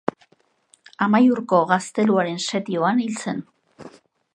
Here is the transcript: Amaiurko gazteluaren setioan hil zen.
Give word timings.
Amaiurko 1.07 1.61
gazteluaren 1.75 2.43
setioan 2.49 3.05
hil 3.05 3.25
zen. 3.27 3.49